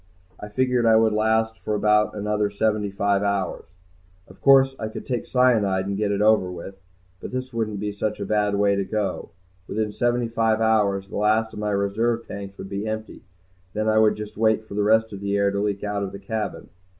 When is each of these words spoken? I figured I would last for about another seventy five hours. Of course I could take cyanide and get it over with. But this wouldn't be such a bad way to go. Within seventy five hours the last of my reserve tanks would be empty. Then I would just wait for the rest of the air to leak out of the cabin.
I 0.39 0.47
figured 0.49 0.87
I 0.87 0.95
would 0.95 1.13
last 1.13 1.59
for 1.59 1.75
about 1.75 2.15
another 2.15 2.49
seventy 2.49 2.89
five 2.89 3.21
hours. 3.21 3.65
Of 4.27 4.41
course 4.41 4.75
I 4.79 4.87
could 4.87 5.05
take 5.05 5.27
cyanide 5.27 5.85
and 5.85 5.95
get 5.95 6.11
it 6.11 6.23
over 6.23 6.51
with. 6.51 6.73
But 7.19 7.29
this 7.29 7.53
wouldn't 7.53 7.79
be 7.79 7.91
such 7.91 8.19
a 8.19 8.25
bad 8.25 8.55
way 8.55 8.75
to 8.75 8.83
go. 8.83 9.29
Within 9.67 9.91
seventy 9.91 10.27
five 10.27 10.59
hours 10.59 11.07
the 11.07 11.17
last 11.17 11.53
of 11.53 11.59
my 11.59 11.69
reserve 11.69 12.27
tanks 12.27 12.57
would 12.57 12.67
be 12.67 12.87
empty. 12.87 13.21
Then 13.73 13.87
I 13.87 13.99
would 13.99 14.15
just 14.15 14.37
wait 14.37 14.65
for 14.67 14.73
the 14.73 14.81
rest 14.81 15.13
of 15.13 15.19
the 15.21 15.37
air 15.37 15.51
to 15.51 15.59
leak 15.59 15.83
out 15.83 16.01
of 16.01 16.13
the 16.13 16.17
cabin. 16.19 16.69